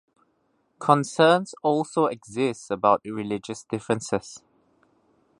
Concerns 0.79 1.53
also 1.61 2.07
exist 2.07 2.71
about 2.71 3.01
religious 3.05 3.63
differences. 3.69 4.41